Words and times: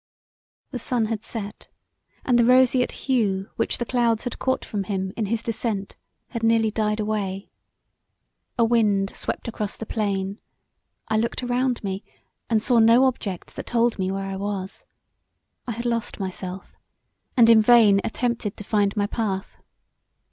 The 0.71 0.79
sun 0.79 1.05
had 1.05 1.23
set 1.23 1.67
and 2.25 2.39
the 2.39 2.43
roseate 2.43 2.91
hue 3.05 3.51
which 3.55 3.77
the 3.77 3.85
clouds 3.85 4.23
had 4.23 4.39
caught 4.39 4.65
from 4.65 4.85
him 4.85 5.13
in 5.15 5.27
his 5.27 5.43
descent 5.43 5.95
had 6.29 6.41
nearly 6.41 6.71
died 6.71 6.99
away. 6.99 7.51
A 8.57 8.65
wind 8.65 9.13
swept 9.15 9.47
across 9.47 9.77
the 9.77 9.85
plain, 9.85 10.39
I 11.07 11.17
looked 11.17 11.43
around 11.43 11.83
me 11.83 12.03
and 12.49 12.63
saw 12.63 12.79
no 12.79 13.05
object 13.05 13.55
that 13.55 13.67
told 13.67 13.99
me 13.99 14.11
where 14.11 14.25
I 14.25 14.37
was; 14.37 14.83
I 15.67 15.73
had 15.73 15.85
lost 15.85 16.19
myself, 16.19 16.75
and 17.37 17.47
in 17.47 17.61
vain 17.61 18.01
attempted 18.03 18.57
to 18.57 18.63
find 18.63 18.97
my 18.97 19.05
path. 19.05 19.57